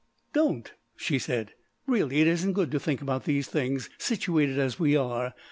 [0.33, 1.53] "Don't!" she said.
[1.85, 5.35] "Really it isn't good to think about these things, situated as we are.